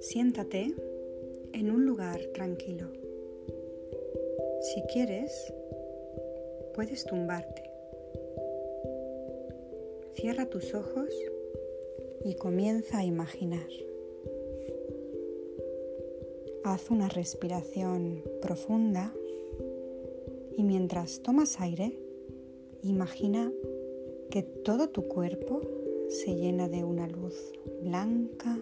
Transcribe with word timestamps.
Siéntate 0.00 0.72
en 1.52 1.70
un 1.70 1.86
lugar 1.86 2.20
tranquilo. 2.34 2.88
Si 4.60 4.82
quieres, 4.92 5.52
puedes 6.74 7.04
tumbarte. 7.04 7.62
Cierra 10.14 10.46
tus 10.46 10.72
ojos 10.74 11.08
y 12.24 12.34
comienza 12.34 12.98
a 12.98 13.04
imaginar. 13.04 13.68
Haz 16.62 16.90
una 16.90 17.08
respiración 17.08 18.22
profunda 18.40 19.12
y 20.56 20.62
mientras 20.62 21.20
tomas 21.22 21.60
aire, 21.60 22.03
imagina 22.84 23.50
que 24.30 24.42
todo 24.42 24.90
tu 24.90 25.08
cuerpo 25.08 25.62
se 26.08 26.34
llena 26.34 26.68
de 26.68 26.84
una 26.84 27.08
luz 27.08 27.52
blanca 27.82 28.58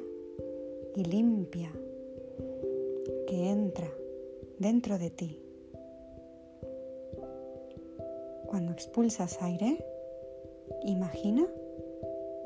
y 0.94 1.04
limpia 1.04 1.72
que 3.26 3.50
entra 3.50 3.90
dentro 4.58 4.98
de 4.98 5.10
ti. 5.10 5.40
Cuando 8.46 8.72
expulsas 8.72 9.42
aire, 9.42 9.84
imagina 10.84 11.46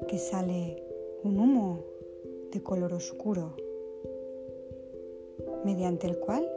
que 0.09 0.19
sale 0.19 0.83
un 1.25 1.39
humo 1.39 1.85
de 2.53 2.63
color 2.63 2.95
oscuro 2.95 3.55
mediante 5.65 6.07
el 6.07 6.19
cual 6.19 6.49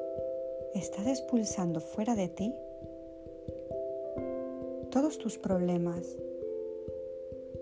estás 0.75 1.07
expulsando 1.07 1.81
fuera 1.81 2.15
de 2.15 2.29
ti 2.29 2.53
todos 5.09 5.23
tus 5.23 5.37
problemas, 5.39 6.15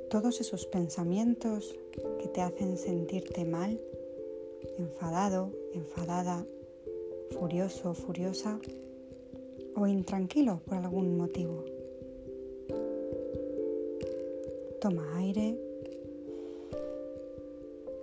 todos 0.09 0.41
esos 0.41 0.65
pensamientos 0.65 1.79
que 2.19 2.27
te 2.27 2.41
hacen 2.41 2.77
sentirte 2.77 3.45
mal 3.45 3.79
enfadado, 4.77 5.53
enfadada, 5.73 6.45
furioso, 7.39 7.93
furiosa 7.93 8.59
o 9.77 9.87
intranquilo 9.87 10.59
por 10.65 10.75
algún 10.75 11.15
motivo. 11.15 11.63
Toma 14.81 15.17
aire. 15.19 15.57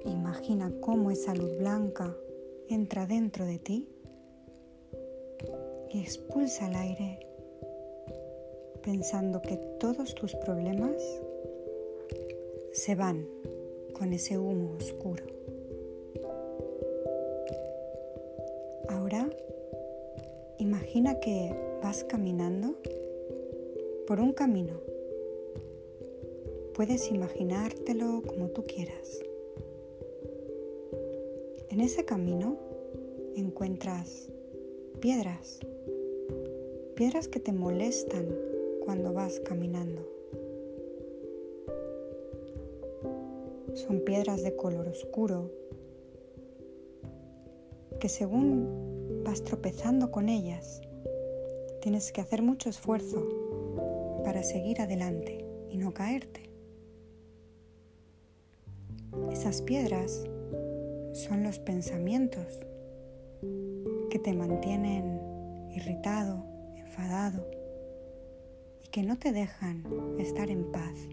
Imagina 0.06 0.72
cómo 0.81 1.11
esa 1.11 1.34
luz 1.34 1.55
blanca 1.59 2.17
entra 2.70 3.05
dentro 3.05 3.45
de 3.45 3.59
ti 3.59 3.89
y 5.92 6.00
expulsa 6.00 6.67
el 6.67 6.77
aire 6.77 7.34
pensando 8.85 9.41
que 9.41 9.57
todos 9.81 10.15
tus 10.15 10.35
problemas 10.35 11.03
se 12.73 12.95
van 12.95 13.27
con 13.95 14.13
ese 14.13 14.37
humo 14.37 14.77
oscuro. 14.77 15.25
Ahora 18.91 19.31
imagina 20.59 21.19
que 21.19 21.55
vas 21.83 22.05
caminando 22.05 22.75
por 24.07 24.21
un 24.21 24.33
camino. 24.33 24.75
Puedes 26.75 27.11
imaginártelo 27.11 28.23
como 28.27 28.49
tú 28.49 28.67
quieras. 28.67 29.21
En 31.71 31.81
ese 31.81 32.05
camino 32.05 32.59
encuentras 33.35 34.29
piedras, 35.01 35.61
piedras 36.95 37.29
que 37.29 37.41
te 37.41 37.53
molestan 37.53 38.53
cuando 38.85 39.15
vas 39.15 39.41
caminando. 39.41 40.07
Son 43.73 44.01
piedras 44.01 44.43
de 44.43 44.55
color 44.55 44.89
oscuro 44.89 45.51
que 47.99 48.09
según 48.09 49.23
vas 49.25 49.43
tropezando 49.43 50.11
con 50.11 50.28
ellas, 50.28 50.83
tienes 51.81 52.12
que 52.12 52.21
hacer 52.21 52.43
mucho 52.43 52.69
esfuerzo 52.69 53.27
para 54.23 54.43
seguir 54.43 54.81
adelante 54.81 55.44
y 55.71 55.78
no 55.78 55.94
caerte. 55.94 56.50
Esas 59.33 59.62
piedras 59.62 60.25
son 61.12 61.43
los 61.43 61.59
pensamientos 61.59 62.61
que 64.11 64.19
te 64.19 64.34
mantienen 64.34 65.71
irritado, 65.71 66.44
enfadado 66.77 67.63
que 68.94 69.03
no 69.03 69.19
te 69.19 69.32
dejan 69.32 69.82
estar 70.21 70.49
en 70.50 70.71
paz. 70.71 71.09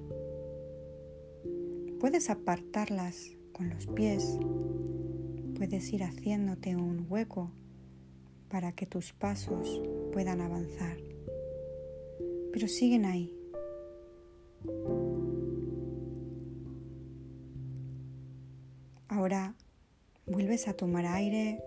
Puedes 2.00 2.30
apartarlas 2.30 3.31
con 3.53 3.72
los 3.72 3.88
pies 3.88 4.38
puedes 5.58 5.92
ir 5.92 6.03
haciéndote 6.03 6.75
un 6.75 7.08
hueco 7.09 7.50
para 8.50 8.74
que 8.74 8.86
tus 8.86 9.14
pasos 9.14 9.81
puedan 10.14 10.42
avanzar. 10.42 10.97
Pero 12.53 12.68
siguen 12.68 13.03
ahí. 13.06 13.36
Ahora 19.08 19.56
vuelves 20.28 20.68
a 20.68 20.74
tomar 20.74 21.08
aire 21.08 21.63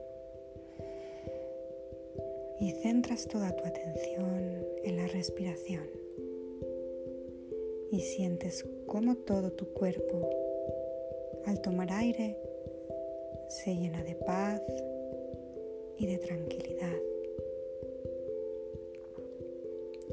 y 2.61 2.71
centras 2.83 3.27
toda 3.27 3.51
tu 3.57 3.65
atención 3.65 4.65
en 4.85 4.97
la 4.97 5.09
respiración. 5.09 6.04
Y 7.95 8.01
sientes 8.01 8.65
cómo 8.87 9.15
todo 9.19 9.53
tu 9.53 9.73
cuerpo, 9.73 10.29
al 11.45 11.61
tomar 11.61 11.93
aire, 11.93 12.37
se 13.47 13.73
llena 13.73 14.03
de 14.03 14.17
paz 14.17 14.61
y 15.97 16.07
de 16.09 16.19
tranquilidad. 16.19 16.97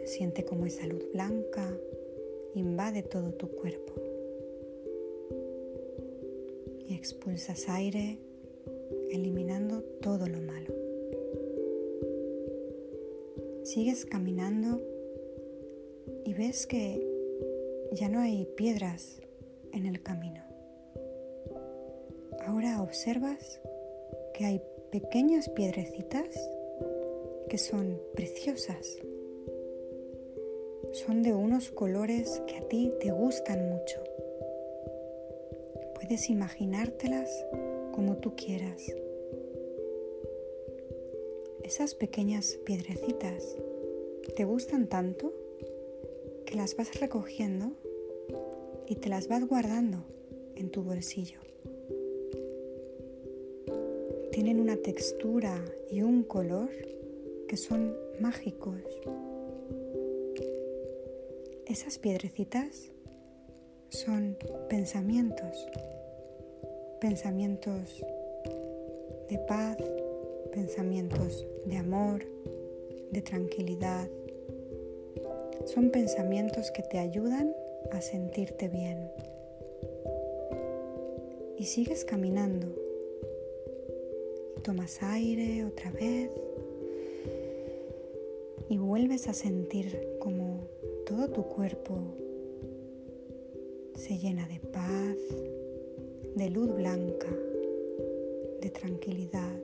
Siente 0.06 0.46
como 0.46 0.68
esa 0.68 0.86
luz 0.86 1.12
blanca 1.12 1.76
invade 2.54 3.02
todo 3.02 3.34
tu 3.34 3.50
cuerpo 3.50 3.94
y 6.88 6.94
expulsas 6.94 7.68
aire 7.68 8.20
eliminando 9.10 9.82
todo 10.02 10.28
lo 10.28 10.40
malo. 10.40 10.72
Sigues 13.64 14.06
caminando 14.06 14.80
y 16.26 16.36
ves 16.36 16.68
que 16.68 17.11
ya 17.92 18.08
no 18.08 18.22
hay 18.22 18.46
piedras 18.56 19.22
en 19.74 19.86
el 19.86 20.02
camino. 20.02 20.44
Ahora 22.46 22.82
observas 22.82 23.60
que 24.34 24.46
hay 24.46 24.62
pequeñas 24.92 25.50
piedrecitas 25.50 26.28
que 27.50 27.58
son 27.58 28.02
preciosas. 28.14 28.98
Son 30.94 31.22
de 31.22 31.34
unos 31.34 31.72
colores 31.72 32.42
que 32.48 32.58
a 32.58 32.68
ti 32.68 32.94
te 33.00 33.12
gustan 33.12 33.70
mucho. 33.70 34.02
Puedes 35.96 36.30
imaginártelas 36.30 37.46
como 37.92 38.18
tú 38.18 38.36
quieras. 38.36 38.82
Esas 41.64 41.94
pequeñas 41.96 42.58
piedrecitas 42.66 43.58
te 44.36 44.46
gustan 44.46 44.88
tanto 44.88 45.34
que 46.46 46.56
las 46.56 46.76
vas 46.76 47.00
recogiendo 47.00 47.74
y 48.92 48.96
te 48.96 49.08
las 49.08 49.30
vas 49.30 49.48
guardando 49.48 50.04
en 50.56 50.70
tu 50.70 50.84
bolsillo 50.84 51.40
tienen 54.32 54.60
una 54.60 54.78
textura 54.78 55.64
y 55.90 56.02
un 56.02 56.24
color 56.24 56.70
que 57.48 57.58
son 57.58 57.96
mágicos. 58.20 58.82
Esas 61.68 62.00
piedrecitas 62.00 62.92
son 63.90 64.38
pensamientos, 64.68 65.68
pensamientos 67.00 68.04
de 69.30 69.38
paz, 69.48 69.78
pensamientos 70.52 71.46
de 71.66 71.78
amor, 71.78 72.26
de 73.12 73.22
tranquilidad. 73.22 74.10
Son 75.66 75.92
pensamientos 75.92 76.72
que 76.72 76.82
te 76.84 76.98
ayudan 76.98 77.54
a 77.92 78.02
sentirte 78.02 78.68
bien. 78.68 79.10
Y 81.58 81.66
sigues 81.66 82.06
caminando 82.06 82.68
Tomas 84.64 85.02
aire 85.02 85.66
otra 85.66 85.90
vez 85.92 86.30
y 88.70 88.78
vuelves 88.78 89.28
a 89.28 89.34
sentir 89.34 90.18
como 90.20 90.68
todo 91.06 91.30
tu 91.30 91.44
cuerpo 91.44 91.98
se 93.96 94.20
llena 94.20 94.48
de 94.48 94.60
paz, 94.60 95.18
de 96.36 96.50
luz 96.52 96.76
blanca, 96.76 97.28
de 98.62 98.70
tranquilidad 98.70 99.60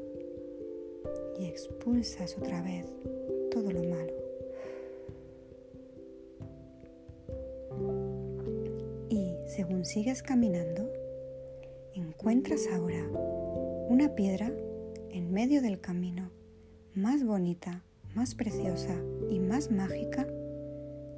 y 1.40 1.46
expulsas 1.46 2.36
otra 2.40 2.64
vez 2.64 2.88
todo 3.52 3.72
lo 3.72 3.84
malo. 3.84 4.27
Sigues 9.86 10.24
caminando, 10.24 10.92
encuentras 11.94 12.68
ahora 12.74 13.08
una 13.90 14.16
piedra 14.16 14.52
en 15.10 15.32
medio 15.32 15.62
del 15.62 15.80
camino 15.80 16.32
más 16.94 17.24
bonita, 17.24 17.84
más 18.16 18.36
preciosa 18.36 18.96
y 19.30 19.40
más 19.40 19.72
mágica 19.72 20.28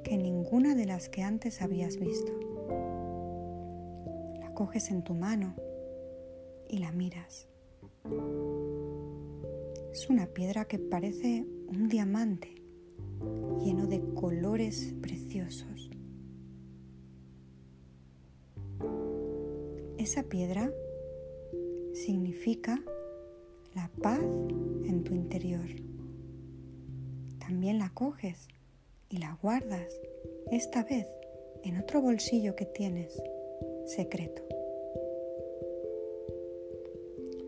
que 0.04 0.16
ninguna 0.16 0.74
de 0.74 0.86
las 0.86 1.08
que 1.08 1.22
antes 1.22 1.62
habías 1.62 1.98
visto. 1.98 2.32
La 4.38 4.52
coges 4.54 4.90
en 4.90 5.02
tu 5.02 5.14
mano 5.14 5.54
y 6.68 6.78
la 6.78 6.92
miras. 6.92 7.48
Es 9.92 10.08
una 10.08 10.26
piedra 10.26 10.66
que 10.66 10.78
parece 10.78 11.46
un 11.68 11.88
diamante 11.88 12.54
lleno 13.62 13.86
de 13.86 14.00
colores 14.14 14.94
preciosos. 15.00 15.90
Esa 20.00 20.22
piedra 20.22 20.72
significa 21.92 22.82
la 23.74 23.90
paz 24.00 24.24
en 24.88 25.04
tu 25.04 25.14
interior. 25.14 25.66
También 27.38 27.78
la 27.78 27.92
coges 27.92 28.48
y 29.10 29.18
la 29.18 29.36
guardas, 29.42 30.00
esta 30.50 30.84
vez 30.84 31.06
en 31.64 31.76
otro 31.76 32.00
bolsillo 32.00 32.56
que 32.56 32.64
tienes, 32.64 33.22
secreto. 33.84 34.42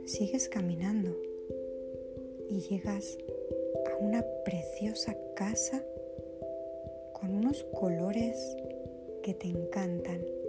Sigues 0.05 0.50
caminando 0.50 1.16
y 2.50 2.60
llegas 2.69 3.16
a 3.90 3.96
una 3.96 4.22
preciosa 4.44 5.16
casa 5.34 5.82
con 7.14 7.34
unos 7.34 7.64
colores 7.72 8.58
que 9.22 9.32
te 9.32 9.48
encantan. 9.48 10.41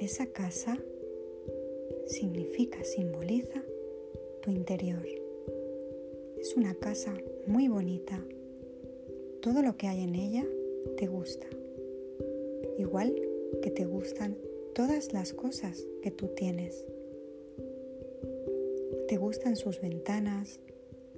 Esa 0.00 0.26
casa 0.26 0.78
significa, 2.06 2.84
simboliza 2.84 3.64
tu 4.42 4.52
interior. 4.52 5.04
Es 6.38 6.56
una 6.56 6.74
casa 6.74 7.12
muy 7.46 7.66
bonita. 7.66 8.24
Todo 9.42 9.60
lo 9.62 9.76
que 9.76 9.88
hay 9.88 10.04
en 10.04 10.14
ella 10.14 10.46
te 10.96 11.08
gusta. 11.08 11.48
Igual 12.78 13.12
que 13.60 13.72
te 13.72 13.86
gustan 13.86 14.38
todas 14.72 15.12
las 15.12 15.32
cosas 15.32 15.84
que 16.00 16.12
tú 16.12 16.28
tienes. 16.28 16.84
Te 19.08 19.16
gustan 19.16 19.56
sus 19.56 19.80
ventanas, 19.80 20.60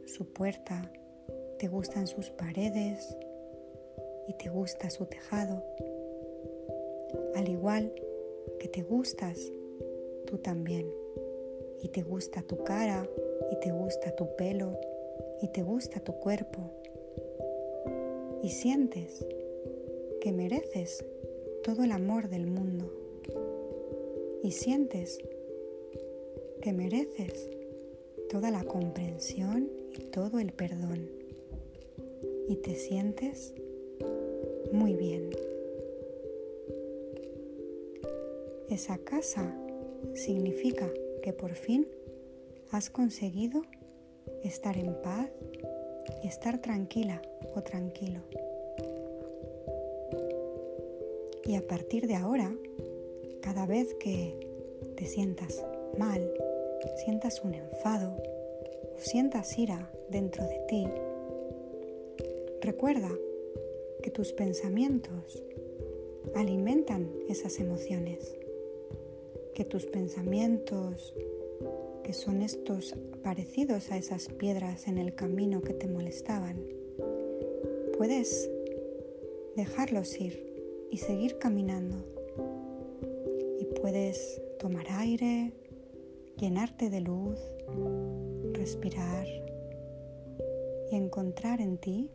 su 0.07 0.25
puerta, 0.25 0.91
te 1.59 1.69
gustan 1.69 2.07
sus 2.07 2.31
paredes 2.31 3.15
y 4.27 4.33
te 4.39 4.49
gusta 4.49 4.89
su 4.89 5.05
tejado. 5.05 5.63
Al 7.35 7.47
igual 7.49 7.93
que 8.61 8.69
te 8.69 8.83
gustas 8.83 9.51
tú 10.27 10.39
también. 10.39 10.87
Y 11.83 11.89
te 11.89 12.03
gusta 12.03 12.43
tu 12.43 12.63
cara, 12.63 13.09
y 13.51 13.59
te 13.59 13.73
gusta 13.73 14.15
tu 14.15 14.37
pelo, 14.37 14.79
y 15.41 15.49
te 15.49 15.63
gusta 15.63 15.99
tu 16.01 16.13
cuerpo. 16.13 16.71
Y 18.43 18.51
sientes 18.51 19.27
que 20.21 20.33
mereces 20.33 21.03
todo 21.65 21.85
el 21.85 21.93
amor 21.93 22.29
del 22.29 22.47
mundo. 22.47 22.93
Y 24.43 24.53
sientes 24.53 25.19
que 26.61 26.73
mereces 26.75 27.49
toda 28.29 28.51
la 28.51 28.65
comprensión 28.65 29.71
y 29.99 30.05
todo 30.05 30.39
el 30.39 30.53
perdón. 30.53 31.09
Y 32.47 32.57
te 32.57 32.75
sientes 32.75 33.55
muy 34.71 34.95
bien. 34.95 35.31
Esa 38.71 38.99
casa 38.99 39.53
significa 40.15 40.89
que 41.23 41.33
por 41.33 41.55
fin 41.55 41.89
has 42.71 42.89
conseguido 42.89 43.63
estar 44.45 44.79
en 44.79 44.95
paz 45.03 45.29
y 46.23 46.29
estar 46.29 46.61
tranquila 46.61 47.21
o 47.57 47.63
tranquilo. 47.63 48.21
Y 51.45 51.57
a 51.57 51.67
partir 51.67 52.07
de 52.07 52.15
ahora, 52.15 52.55
cada 53.41 53.67
vez 53.67 53.93
que 53.95 54.39
te 54.97 55.05
sientas 55.07 55.65
mal, 55.99 56.33
sientas 57.05 57.43
un 57.43 57.55
enfado 57.55 58.17
o 58.95 58.99
sientas 59.01 59.59
ira 59.59 59.91
dentro 60.11 60.45
de 60.45 60.61
ti, 60.69 60.87
recuerda 62.61 63.11
que 64.01 64.13
tus 64.13 64.33
pensamientos 64.33 65.43
alimentan 66.37 67.11
esas 67.29 67.59
emociones, 67.59 68.37
que 69.61 69.67
tus 69.67 69.85
pensamientos, 69.85 71.13
que 72.03 72.15
son 72.15 72.41
estos 72.41 72.95
parecidos 73.23 73.91
a 73.91 73.99
esas 73.99 74.29
piedras 74.29 74.89
en 74.89 74.97
el 74.97 75.15
camino 75.15 75.61
que 75.61 75.75
te 75.75 75.87
molestaban, 75.87 76.65
puedes 77.99 78.51
dejarlos 79.57 80.19
ir 80.19 80.87
y 80.91 80.97
seguir 80.97 81.37
caminando. 81.37 81.97
Y 83.59 83.67
puedes 83.79 84.41
tomar 84.59 84.87
aire, 84.93 85.53
llenarte 86.39 86.89
de 86.89 87.03
luz, 87.03 87.39
respirar 88.55 89.27
y 90.91 90.97
encontrar 90.97 91.61
en 91.61 91.77
ti 91.77 92.11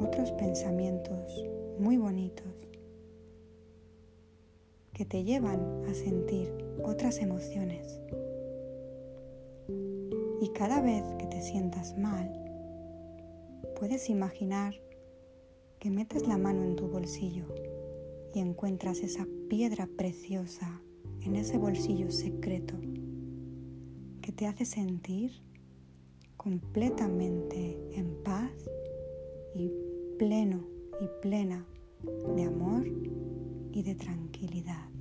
otros 0.00 0.30
pensamientos 0.32 1.46
muy 1.78 1.96
bonitos 1.96 2.44
que 4.92 5.04
te 5.04 5.24
llevan 5.24 5.84
a 5.88 5.94
sentir 5.94 6.52
otras 6.84 7.18
emociones. 7.18 8.00
Y 10.40 10.48
cada 10.50 10.80
vez 10.80 11.02
que 11.18 11.26
te 11.26 11.40
sientas 11.40 11.96
mal, 11.96 12.30
puedes 13.78 14.10
imaginar 14.10 14.74
que 15.78 15.90
metes 15.90 16.26
la 16.26 16.38
mano 16.38 16.64
en 16.64 16.76
tu 16.76 16.88
bolsillo 16.88 17.46
y 18.34 18.40
encuentras 18.40 19.00
esa 19.00 19.26
piedra 19.48 19.88
preciosa 19.96 20.82
en 21.22 21.36
ese 21.36 21.58
bolsillo 21.58 22.10
secreto 22.10 22.74
que 24.20 24.32
te 24.32 24.46
hace 24.46 24.64
sentir 24.64 25.32
completamente 26.36 27.78
en 27.92 28.22
paz 28.22 28.52
y 29.54 29.70
pleno 30.18 30.64
y 31.00 31.08
plena 31.20 31.66
de 32.34 32.42
amor 32.44 32.84
y 33.72 33.82
de 33.82 33.94
tranquilidad. 33.94 34.91